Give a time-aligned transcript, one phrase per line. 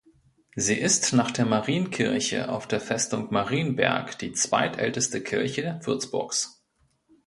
[0.55, 6.63] Sie ist nach der Marienkirche auf der Festung Marienberg die zweitälteste Kirche Würzburgs.